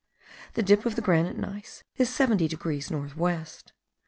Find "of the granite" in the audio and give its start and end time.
0.87-1.37